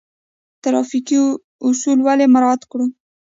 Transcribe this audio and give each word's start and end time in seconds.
ټرافیکي 0.63 1.19
اصول 1.67 1.99
ولې 2.03 2.25
مراعات 2.33 2.61
کړو؟ 2.71 2.85